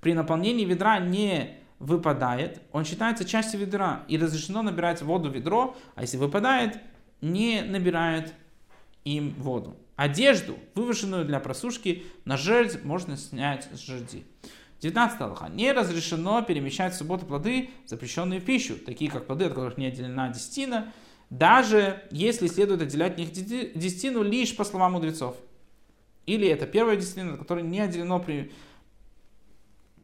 при 0.00 0.14
наполнении 0.14 0.64
ведра 0.64 0.98
не 0.98 1.58
выпадает, 1.78 2.60
он 2.72 2.84
считается 2.84 3.24
частью 3.24 3.60
ведра 3.60 4.04
и 4.08 4.16
разрешено 4.18 4.62
набирать 4.62 5.02
воду 5.02 5.30
в 5.30 5.34
ведро, 5.34 5.76
а 5.94 6.02
если 6.02 6.16
выпадает, 6.16 6.78
не 7.20 7.62
набирает 7.62 8.32
им 9.04 9.34
воду. 9.38 9.76
Одежду, 9.94 10.58
вывешенную 10.74 11.24
для 11.24 11.40
просушки, 11.40 12.04
на 12.24 12.36
жердь 12.36 12.84
можно 12.84 13.16
снять 13.16 13.68
с 13.72 13.78
жерди. 13.78 14.24
19 14.80 15.20
Аллаха. 15.22 15.48
Не 15.48 15.72
разрешено 15.72 16.42
перемещать 16.42 16.92
в 16.92 16.96
субботу 16.96 17.24
плоды, 17.24 17.70
запрещенные 17.86 18.40
в 18.40 18.44
пищу, 18.44 18.76
такие 18.76 19.10
как 19.10 19.26
плоды, 19.26 19.46
от 19.46 19.54
которых 19.54 19.78
не 19.78 19.86
отделена 19.86 20.28
десятина, 20.28 20.92
даже 21.30 22.02
если 22.10 22.46
следует 22.46 22.82
отделять 22.82 23.12
от 23.12 23.18
них 23.18 23.32
десятину 23.32 24.22
лишь 24.22 24.54
по 24.54 24.64
словам 24.64 24.92
мудрецов. 24.92 25.36
Или 26.26 26.48
это 26.48 26.66
первая 26.66 26.96
десятина, 26.96 27.34
от 27.34 27.38
которой 27.38 27.62
не 27.62 27.80
отделено 27.80 28.20
при 28.20 28.52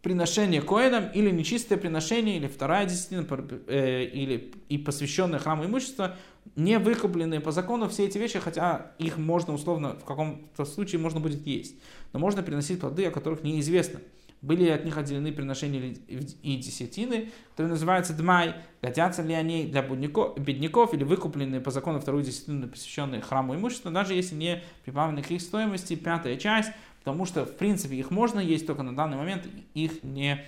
приношение 0.03 0.61
коинам, 0.61 1.11
или 1.15 1.31
нечистое 1.31 1.79
приношение, 1.79 2.37
или 2.37 2.49
вторая 2.49 2.87
десятина, 2.87 3.27
э, 3.69 4.05
или 4.05 4.53
и 4.69 4.79
посвященное 4.79 5.39
храму 5.39 5.65
имущество, 5.65 6.17
не 6.57 6.79
выкупленные 6.79 7.41
по 7.41 7.53
закону 7.53 7.89
все 7.89 8.07
эти 8.07 8.19
вещи, 8.19 8.41
хотя 8.41 8.93
их 8.99 9.17
можно 9.17 9.55
условно 9.55 9.97
в 9.97 10.05
каком-то 10.05 10.65
случае 10.65 11.01
можно 11.01 11.21
будет 11.21 11.47
есть. 11.47 11.77
Но 12.13 12.19
можно 12.19 12.43
приносить 12.43 12.81
плоды, 12.81 13.07
о 13.07 13.11
которых 13.13 13.45
неизвестно 13.45 14.01
были 14.43 14.69
от 14.69 14.85
них 14.85 14.99
отделены 14.99 15.33
приношения 15.33 15.95
и 16.43 16.57
десятины, 16.57 17.31
которые 17.51 17.71
называются 17.71 18.13
дмай, 18.13 18.57
годятся 18.83 19.23
ли 19.23 19.33
они 19.35 19.67
для 19.67 19.83
бедняков 19.83 20.93
или 20.93 21.05
выкупленные 21.05 21.61
по 21.61 21.71
закону 21.71 22.01
вторую 22.01 22.25
десятину, 22.25 22.69
посвященные 22.69 23.21
храму 23.21 23.55
имущества, 23.55 23.93
даже 23.93 24.15
если 24.15 24.35
не 24.35 24.63
прибавлены 24.85 25.23
к 25.23 25.31
их 25.31 25.41
стоимости, 25.41 25.95
пятая 25.95 26.37
часть, 26.37 26.73
потому 26.99 27.25
что 27.25 27.47
в 27.47 27.57
принципе 27.57 27.95
их 27.95 28.11
можно 28.11 28.41
есть, 28.41 28.67
только 28.67 28.83
на 28.83 28.95
данный 28.97 29.17
момент 29.17 29.47
их 29.75 30.03
не 30.03 30.45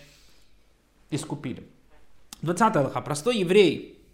искупили. 1.11 1.63
20 2.43 2.77
лоха. 2.77 3.01
Простой 3.01 3.39
еврей 3.39 4.05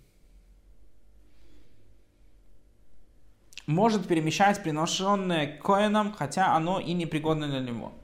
может 3.67 4.07
перемещать 4.07 4.63
приношенное 4.63 5.59
коином, 5.59 6.13
хотя 6.13 6.55
оно 6.55 6.81
и 6.81 6.93
непригодно 6.93 7.49
для 7.49 7.61
него. 7.61 7.95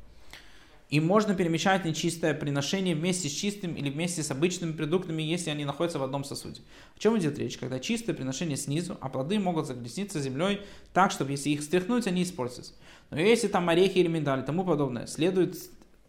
И 0.89 1.01
можно 1.01 1.35
перемещать 1.35 1.85
нечистое 1.85 2.33
приношение 2.33 2.95
вместе 2.95 3.29
с 3.29 3.33
чистым 3.33 3.75
или 3.75 3.91
вместе 3.91 4.23
с 4.23 4.31
обычными 4.31 4.73
продуктами, 4.73 5.21
если 5.21 5.51
они 5.51 5.65
находятся 5.65 5.99
в 5.99 6.05
одном 6.05 6.23
сосуде. 6.23 6.61
О 6.97 6.99
чем 7.01 7.19
идет 7.19 7.39
речь? 7.39 7.59
Когда 7.59 7.81
чистое 7.81 8.15
приношение 8.15 8.57
снизу, 8.57 8.97
а 9.01 9.09
плоды 9.09 9.41
могут 9.41 9.67
загрязниться 9.67 10.21
землей 10.21 10.61
так, 10.93 11.11
чтобы 11.11 11.33
если 11.33 11.51
их 11.51 11.63
стряхнуть, 11.63 12.07
они 12.07 12.23
испортятся. 12.23 12.73
Но 13.11 13.19
если 13.19 13.49
там 13.49 13.69
орехи 13.69 13.99
или 13.99 14.07
миндаль 14.07 14.41
и 14.41 14.45
тому 14.45 14.65
подобное, 14.65 15.07
следует 15.07 15.57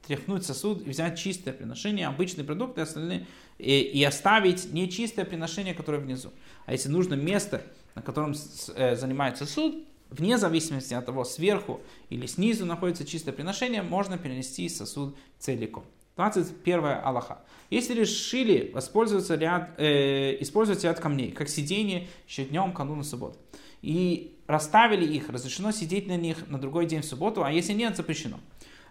тряхнуть 0.06 0.46
сосуд 0.46 0.86
и 0.86 0.90
взять 0.90 1.18
чистое 1.18 1.54
приношение, 1.54 2.08
обычные 2.08 2.46
продукты 2.46 2.82
остальные, 2.82 3.26
и, 3.58 3.80
и 3.80 4.04
оставить 4.04 4.72
нечистое 4.72 5.26
приношение, 5.26 5.74
которое 5.74 6.00
внизу. 6.00 6.32
А 6.68 6.72
если 6.72 6.90
нужно 6.90 7.16
место, 7.16 7.64
на 7.96 8.04
котором 8.04 8.36
э, 8.76 8.96
занимает 8.96 9.38
сосуд, 9.38 9.84
вне 10.10 10.38
зависимости 10.38 10.94
от 10.94 11.06
того, 11.06 11.24
сверху 11.24 11.82
или 12.10 12.26
снизу 12.26 12.66
находится 12.66 13.06
чистое 13.06 13.34
приношение, 13.34 13.82
можно 13.82 14.18
перенести 14.18 14.68
сосуд 14.70 15.16
целиком. 15.40 15.84
21 16.16 16.84
Аллаха. 17.04 17.40
Если 17.70 17.94
решили 17.94 18.72
воспользоваться 18.74 19.36
ряд, 19.36 19.76
э, 19.78 20.42
использовать 20.42 20.84
ряд 20.84 21.00
камней, 21.00 21.32
как 21.32 21.48
сиденье 21.48 22.08
еще 22.28 22.46
днем 22.46 22.74
кануна 22.74 23.04
субботы, 23.04 23.38
и 23.82 24.36
расставили 24.48 25.06
их, 25.06 25.30
разрешено 25.30 25.72
сидеть 25.72 26.08
на 26.08 26.18
них 26.18 26.48
на 26.48 26.60
другой 26.60 26.88
день 26.88 27.02
в 27.02 27.06
субботу, 27.06 27.44
а 27.44 27.52
если 27.52 27.74
нет, 27.74 27.96
запрещено. 27.96 28.40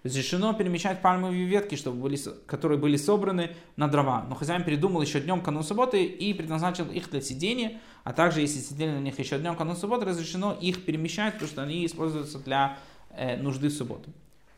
Разрешено 0.07 0.55
перемещать 0.55 1.03
пальмовые 1.03 1.47
ветки, 1.47 1.75
чтобы 1.75 2.01
были, 2.01 2.17
которые 2.47 2.79
были 2.79 2.97
собраны 2.97 3.57
на 3.75 3.89
дрова. 3.89 4.25
Но 4.29 4.37
хозяин 4.37 4.63
передумал 4.63 5.03
еще 5.03 5.21
днем 5.21 5.41
канун 5.41 5.65
субботы 5.65 6.05
и 6.05 6.33
предназначил 6.33 6.89
их 6.93 7.11
для 7.11 7.21
сидения, 7.21 7.81
а 8.05 8.13
также, 8.13 8.41
если 8.41 8.61
сидели 8.61 8.93
на 8.93 9.01
них 9.01 9.19
еще 9.19 9.37
днем 9.37 9.57
канун 9.57 9.75
субботы, 9.75 10.05
разрешено 10.05 10.53
их 10.53 10.85
перемещать, 10.85 11.33
потому 11.35 11.51
что 11.51 11.63
они 11.65 11.85
используются 11.85 12.39
для 12.39 12.79
э, 13.11 13.37
нужды 13.43 13.67
в 13.67 13.73
субботу. 13.73 14.09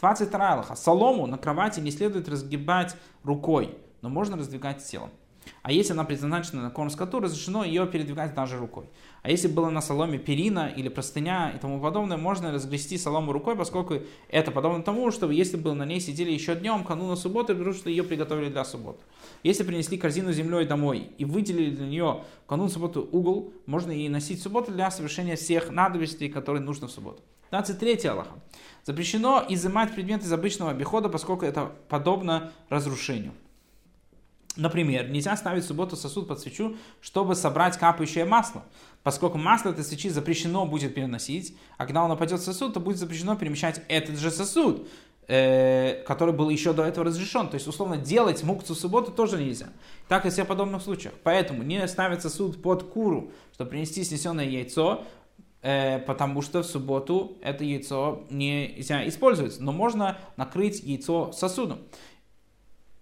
22 0.00 0.52
Аллаха. 0.52 0.76
Солому 0.76 1.26
на 1.26 1.38
кровати 1.38 1.81
не 1.81 1.93
следует 1.93 2.28
разгибать 2.28 2.95
рукой, 3.25 3.75
но 4.02 4.11
можно 4.11 4.37
раздвигать 4.37 4.85
телом. 4.85 5.09
А 5.62 5.73
если 5.73 5.93
она 5.93 6.05
предназначена 6.05 6.62
на 6.62 6.71
корм 6.71 6.90
скоту, 6.90 7.21
разрешено 7.21 7.64
ее 7.64 7.87
передвигать 7.87 8.35
даже 8.35 8.59
рукой. 8.59 8.87
А 9.23 9.31
если 9.31 9.49
было 9.49 9.71
на 9.71 9.81
соломе 9.81 10.19
перина 10.19 10.69
или 10.69 10.88
простыня 10.88 11.50
и 11.50 11.59
тому 11.59 11.81
подобное, 11.81 12.17
можно 12.17 12.52
разгрести 12.52 12.99
солому 12.99 13.33
рукой, 13.33 13.57
поскольку 13.57 14.00
это 14.28 14.50
подобно 14.50 14.83
тому, 14.83 15.11
что 15.11 15.31
если 15.31 15.57
бы 15.57 15.75
на 15.75 15.85
ней 15.85 16.00
сидели 16.00 16.31
еще 16.31 16.55
днем, 16.55 16.85
кануна 16.85 17.17
субботы, 17.17 17.55
потому 17.55 17.75
что 17.75 17.90
ее 17.90 18.05
приготовили 18.05 18.49
для 18.49 18.64
субботы. 18.64 19.00
Если 19.43 19.64
принесли 19.64 19.99
корзину 19.99 20.33
землей 20.33 20.67
домой 20.67 21.11
и 21.19 21.25
выделили 21.25 21.75
для 21.75 21.87
нее 21.87 22.25
канун 22.47 22.69
субботы 22.69 23.00
угол, 23.00 23.52
можно 23.67 23.93
и 23.93 24.09
носить 24.09 24.43
субботу 24.43 24.73
для 24.73 24.90
совершения 24.90 25.37
всех 25.37 25.71
надобностей, 25.71 26.28
которые 26.28 26.62
нужно 26.62 26.87
в 26.87 26.90
субботу. 26.90 27.23
23 27.50 28.07
Аллаха. 28.09 28.38
Запрещено 28.85 29.45
изымать 29.49 29.95
предмет 29.95 30.23
из 30.23 30.33
обычного 30.33 30.71
обихода, 30.71 31.09
поскольку 31.09 31.45
это 31.45 31.73
подобно 31.88 32.52
разрушению. 32.69 33.33
Например, 34.58 35.08
нельзя 35.08 35.36
ставить 35.36 35.62
в 35.62 35.68
субботу 35.68 35.94
сосуд 35.94 36.26
под 36.26 36.40
свечу, 36.40 36.76
чтобы 37.00 37.36
собрать 37.36 37.78
капающее 37.78 38.24
масло, 38.24 38.64
поскольку 39.04 39.38
масло 39.38 39.70
этой 39.70 39.84
свечи 39.84 40.08
запрещено 40.08 40.66
будет 40.66 40.96
переносить, 40.96 41.56
а 41.76 41.86
когда 41.86 42.02
он 42.02 42.10
упадет 42.10 42.40
в 42.40 42.42
сосуд, 42.42 42.74
то 42.74 42.80
будет 42.80 42.98
запрещено 42.98 43.36
перемещать 43.36 43.80
этот 43.86 44.18
же 44.18 44.32
сосуд, 44.32 44.88
э, 45.28 46.02
который 46.04 46.34
был 46.34 46.50
еще 46.50 46.72
до 46.72 46.82
этого 46.82 47.06
разрешен. 47.06 47.46
То 47.46 47.54
есть, 47.54 47.68
условно, 47.68 47.98
делать 47.98 48.42
мукцу 48.42 48.74
в 48.74 48.78
субботу 48.78 49.12
тоже 49.12 49.40
нельзя. 49.40 49.68
Так 50.08 50.26
и 50.26 50.30
в 50.30 50.32
всех 50.32 50.48
подобных 50.48 50.82
случаях. 50.82 51.14
Поэтому 51.22 51.62
не 51.62 51.86
ставить 51.86 52.22
сосуд 52.22 52.60
под 52.60 52.82
куру, 52.82 53.30
чтобы 53.54 53.70
принести 53.70 54.02
снесенное 54.02 54.44
яйцо, 54.44 55.04
э, 55.62 56.00
потому 56.00 56.42
что 56.42 56.64
в 56.64 56.66
субботу 56.66 57.38
это 57.42 57.62
яйцо 57.62 58.24
нельзя 58.28 59.06
использовать. 59.06 59.60
Но 59.60 59.70
можно 59.70 60.18
накрыть 60.36 60.82
яйцо 60.82 61.30
сосудом 61.30 61.78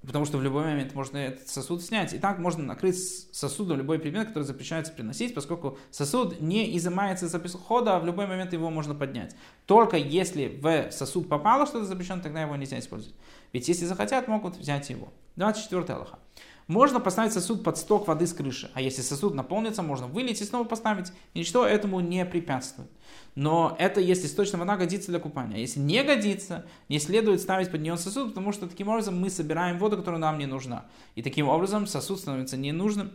потому 0.07 0.25
что 0.25 0.39
в 0.39 0.43
любой 0.43 0.65
момент 0.65 0.95
можно 0.95 1.19
этот 1.19 1.49
сосуд 1.49 1.83
снять. 1.83 2.13
И 2.15 2.19
так 2.19 2.39
можно 2.39 2.63
накрыть 2.63 2.97
сосудом 3.33 3.79
любой 3.79 3.99
предмет, 3.99 4.29
который 4.29 4.45
запрещается 4.45 4.93
приносить, 4.93 5.35
поскольку 5.35 5.79
сосуд 5.91 6.41
не 6.41 6.77
изымается 6.77 7.27
из 7.27 7.53
хода, 7.55 7.97
а 7.97 8.01
в 8.01 8.07
любой 8.07 8.27
момент 8.27 8.53
его 8.53 8.71
можно 8.71 8.95
поднять. 8.95 9.35
Только 9.67 9.97
если 9.97 10.59
в 10.61 10.91
сосуд 10.93 11.29
попало 11.29 11.67
что-то 11.67 11.85
запрещенное, 11.85 12.23
тогда 12.23 12.43
его 12.43 12.55
нельзя 12.57 12.79
использовать. 12.79 13.15
Ведь 13.57 13.69
если 13.69 13.87
захотят, 13.87 14.29
могут 14.29 14.59
взять 14.59 14.91
его. 14.91 15.09
24 15.37 15.85
Аллаха. 15.95 16.19
Можно 16.67 17.01
поставить 17.01 17.33
сосуд 17.33 17.65
под 17.65 17.79
сток 17.79 18.07
воды 18.07 18.27
с 18.27 18.35
крыши, 18.35 18.71
а 18.75 18.83
если 18.83 19.01
сосуд 19.01 19.33
наполнится, 19.33 19.83
можно 19.83 20.07
вылить 20.07 20.43
и 20.43 20.45
снова 20.45 20.65
поставить. 20.65 21.11
Ничто 21.33 21.67
этому 21.67 22.01
не 22.01 22.27
препятствует. 22.27 22.91
Но 23.35 23.75
это 23.79 23.99
если 24.03 24.27
сточная 24.27 24.61
вода 24.61 24.77
годится 24.77 25.11
для 25.11 25.21
купания. 25.21 25.57
А 25.57 25.59
если 25.59 25.81
не 25.81 26.03
годится, 26.03 26.67
не 26.91 26.99
следует 26.99 27.41
ставить 27.41 27.71
под 27.71 27.81
нее 27.81 27.97
сосуд, 27.97 28.35
потому 28.35 28.53
что 28.53 28.67
таким 28.67 28.89
образом 28.89 29.19
мы 29.19 29.31
собираем 29.31 29.79
воду, 29.79 29.97
которая 29.97 30.21
нам 30.21 30.37
не 30.37 30.45
нужна. 30.45 30.85
И 31.15 31.23
таким 31.23 31.49
образом 31.49 31.87
сосуд 31.87 32.21
становится 32.21 32.59
ненужным. 32.59 33.11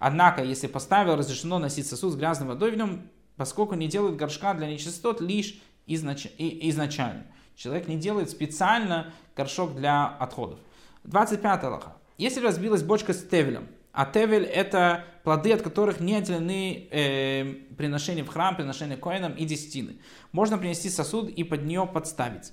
Однако, 0.00 0.42
если 0.42 0.66
поставил, 0.66 1.14
разрешено 1.14 1.60
носить 1.60 1.86
сосуд 1.86 2.14
с 2.14 2.16
грязной 2.16 2.48
водой 2.48 2.72
в 2.72 2.76
нем, 2.76 3.02
поскольку 3.36 3.76
не 3.76 3.86
делает 3.86 4.16
горшка 4.16 4.54
для 4.54 4.66
нечистот 4.66 5.20
лишь 5.20 5.60
изнач... 5.86 6.26
изначально. 6.36 7.26
Человек 7.56 7.88
не 7.88 7.96
делает 7.96 8.30
специально 8.30 9.12
горшок 9.36 9.74
для 9.74 10.06
отходов. 10.06 10.58
25 11.04 11.64
Аллаха. 11.64 11.96
Если 12.18 12.40
разбилась 12.40 12.82
бочка 12.82 13.12
с 13.12 13.22
тевелем, 13.22 13.68
а 13.92 14.06
тевель 14.06 14.44
это 14.44 15.04
плоды, 15.22 15.52
от 15.52 15.62
которых 15.62 16.00
не 16.00 16.16
отделены 16.16 16.88
э, 16.90 17.44
приношения 17.76 18.24
в 18.24 18.28
храм, 18.28 18.56
приношения 18.56 18.96
коинам 18.96 19.34
и 19.34 19.44
десятины. 19.44 19.96
Можно 20.32 20.58
принести 20.58 20.90
сосуд 20.90 21.28
и 21.28 21.44
под 21.44 21.64
нее 21.64 21.86
подставить. 21.86 22.52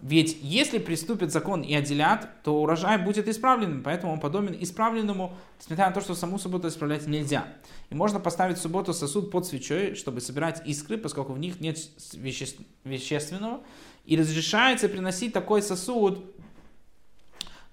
Ведь 0.00 0.36
если 0.42 0.78
приступит 0.78 1.32
закон 1.32 1.62
и 1.62 1.74
отделят, 1.74 2.42
то 2.42 2.60
урожай 2.60 2.98
будет 2.98 3.28
исправленным, 3.28 3.82
поэтому 3.82 4.12
он 4.12 4.20
подобен 4.20 4.56
исправленному, 4.58 5.34
несмотря 5.58 5.86
на 5.86 5.92
то, 5.92 6.00
что 6.00 6.14
саму 6.14 6.38
субботу 6.38 6.68
исправлять 6.68 7.06
нельзя. 7.06 7.46
И 7.90 7.94
можно 7.94 8.20
поставить 8.20 8.58
в 8.58 8.60
субботу 8.60 8.92
сосуд 8.92 9.30
под 9.30 9.46
свечой, 9.46 9.94
чтобы 9.94 10.20
собирать 10.20 10.62
искры, 10.66 10.98
поскольку 10.98 11.32
в 11.32 11.38
них 11.38 11.60
нет 11.60 11.78
веще... 12.12 12.46
вещественного. 12.84 13.60
И 14.04 14.16
разрешается 14.16 14.88
приносить 14.88 15.32
такой 15.32 15.62
сосуд 15.62 16.24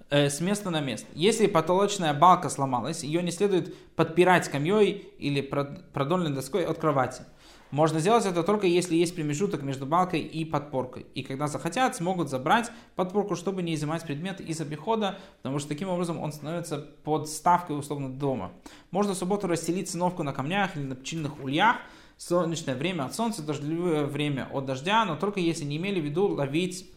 э, 0.09 0.29
с 0.29 0.39
места 0.39 0.69
на 0.69 0.79
место. 0.79 1.07
Если 1.13 1.47
потолочная 1.47 2.13
балка 2.13 2.49
сломалась, 2.49 3.03
ее 3.03 3.21
не 3.21 3.31
следует 3.31 3.75
подпирать 3.95 4.45
скамьей 4.45 5.09
или 5.19 5.41
продольной 5.41 6.31
доской 6.31 6.65
от 6.65 6.77
кровати. 6.77 7.23
Можно 7.71 8.01
сделать 8.01 8.25
это 8.25 8.43
только 8.43 8.67
если 8.67 8.95
есть 8.95 9.15
промежуток 9.15 9.61
между 9.61 9.85
балкой 9.85 10.19
и 10.19 10.43
подпоркой. 10.43 11.05
И 11.15 11.23
когда 11.23 11.47
захотят, 11.47 11.95
смогут 11.95 12.29
забрать 12.29 12.69
подпорку, 12.95 13.37
чтобы 13.37 13.63
не 13.63 13.75
изымать 13.75 14.03
предмет 14.03 14.41
из 14.41 14.59
обихода, 14.59 15.17
потому 15.37 15.57
что 15.57 15.69
таким 15.69 15.87
образом 15.87 16.19
он 16.19 16.33
становится 16.33 16.77
подставкой 17.03 17.79
условно 17.79 18.09
дома. 18.09 18.51
Можно 18.91 19.13
в 19.13 19.17
субботу 19.17 19.47
расстелить 19.47 19.89
циновку 19.89 20.21
на 20.23 20.33
камнях 20.33 20.75
или 20.75 20.83
на 20.83 20.95
пчельных 20.95 21.41
ульях, 21.41 21.77
солнечное 22.27 22.75
время 22.75 23.05
от 23.05 23.15
солнца, 23.15 23.41
дождливое 23.41 24.05
время 24.05 24.47
от 24.53 24.65
дождя, 24.65 25.05
но 25.05 25.15
только 25.15 25.39
если 25.39 25.63
не 25.63 25.77
имели 25.77 25.99
в 25.99 26.05
виду 26.05 26.27
ловить 26.27 26.87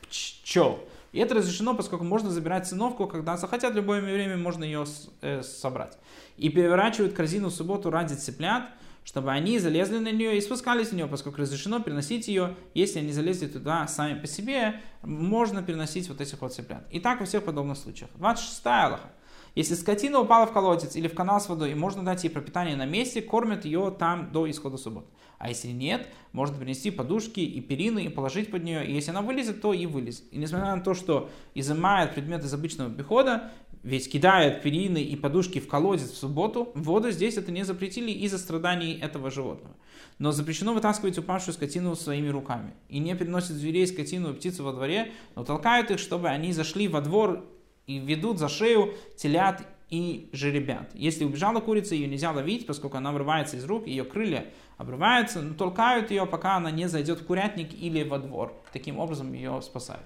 пчел. 0.00 0.80
И 1.12 1.18
это 1.18 1.34
разрешено, 1.34 1.74
поскольку 1.74 2.04
можно 2.04 2.30
забирать 2.30 2.66
циновку, 2.66 3.06
когда 3.06 3.36
захотят, 3.36 3.74
в 3.74 3.76
любое 3.76 4.00
время 4.00 4.36
можно 4.38 4.64
ее 4.64 4.86
э, 5.20 5.42
собрать. 5.42 5.98
И 6.38 6.48
переворачивают 6.48 7.12
корзину 7.12 7.48
в 7.48 7.52
субботу 7.54 7.90
ради 7.90 8.14
цыплят, 8.14 8.70
чтобы 9.04 9.30
они 9.30 9.58
залезли 9.58 9.98
на 9.98 10.10
нее 10.10 10.38
и 10.38 10.40
спускались 10.40 10.90
на 10.90 10.96
нее, 10.96 11.06
поскольку 11.06 11.42
разрешено 11.42 11.80
переносить 11.80 12.26
ее, 12.26 12.56
если 12.72 13.00
они 13.00 13.12
залезли 13.12 13.46
туда 13.46 13.86
сами 13.86 14.18
по 14.18 14.26
себе, 14.26 14.80
можно 15.02 15.62
переносить 15.62 16.08
вот 16.08 16.20
этих 16.20 16.40
вот 16.40 16.54
цыплят. 16.54 16.82
И 16.90 16.98
так 16.98 17.20
во 17.20 17.26
всех 17.26 17.44
подобных 17.44 17.76
случаях. 17.76 18.10
26 18.16 18.66
Аллаха. 18.66 19.10
Если 19.56 19.74
скотина 19.74 20.20
упала 20.20 20.46
в 20.46 20.52
колодец 20.52 20.96
или 20.96 21.08
в 21.08 21.14
канал 21.14 21.40
с 21.40 21.48
водой, 21.48 21.74
можно 21.74 22.04
дать 22.04 22.22
ей 22.24 22.30
пропитание 22.30 22.76
на 22.76 22.84
месте, 22.84 23.22
кормят 23.22 23.64
ее 23.64 23.90
там 23.98 24.30
до 24.30 24.48
исхода 24.50 24.76
субботы. 24.76 25.08
А 25.38 25.48
если 25.48 25.68
нет, 25.68 26.06
можно 26.32 26.58
принести 26.58 26.90
подушки 26.90 27.40
и 27.40 27.62
перины 27.62 28.04
и 28.04 28.08
положить 28.10 28.50
под 28.50 28.64
нее. 28.64 28.86
И 28.86 28.92
если 28.92 29.10
она 29.10 29.22
вылезет, 29.22 29.62
то 29.62 29.72
и 29.72 29.86
вылезет. 29.86 30.24
И 30.30 30.36
несмотря 30.36 30.76
на 30.76 30.82
то, 30.82 30.92
что 30.92 31.30
изымает 31.54 32.14
предмет 32.14 32.44
из 32.44 32.52
обычного 32.52 32.90
обихода, 32.90 33.50
ведь 33.82 34.12
кидают 34.12 34.60
перины 34.60 35.02
и 35.02 35.16
подушки 35.16 35.58
в 35.58 35.68
колодец 35.68 36.10
в 36.10 36.16
субботу, 36.16 36.70
воду 36.74 37.10
здесь 37.10 37.38
это 37.38 37.50
не 37.50 37.64
запретили 37.64 38.10
из-за 38.10 38.36
страданий 38.36 38.98
этого 39.00 39.30
животного. 39.30 39.74
Но 40.18 40.32
запрещено 40.32 40.74
вытаскивать 40.74 41.16
упавшую 41.16 41.54
скотину 41.54 41.96
своими 41.96 42.28
руками. 42.28 42.74
И 42.90 42.98
не 42.98 43.14
переносят 43.14 43.52
зверей, 43.52 43.86
скотину 43.86 44.32
и 44.32 44.34
птицу 44.34 44.64
во 44.64 44.74
дворе, 44.74 45.12
но 45.34 45.44
толкают 45.44 45.90
их, 45.90 45.98
чтобы 45.98 46.28
они 46.28 46.52
зашли 46.52 46.88
во 46.88 47.00
двор 47.00 47.46
и 47.86 47.98
ведут 47.98 48.38
за 48.38 48.48
шею 48.48 48.94
телят 49.16 49.66
и 49.88 50.28
жеребят. 50.32 50.90
Если 50.94 51.24
убежала 51.24 51.60
курица, 51.60 51.94
ее 51.94 52.08
нельзя 52.08 52.32
ловить, 52.32 52.66
поскольку 52.66 52.96
она 52.96 53.12
вырывается 53.12 53.56
из 53.56 53.64
рук, 53.64 53.86
ее 53.86 54.04
крылья 54.04 54.46
обрываются, 54.76 55.40
но 55.40 55.54
толкают 55.54 56.10
ее, 56.10 56.26
пока 56.26 56.56
она 56.56 56.70
не 56.70 56.88
зайдет 56.88 57.20
в 57.20 57.26
курятник 57.26 57.72
или 57.72 58.02
во 58.02 58.18
двор. 58.18 58.52
Таким 58.72 58.98
образом 58.98 59.32
ее 59.32 59.60
спасают. 59.62 60.04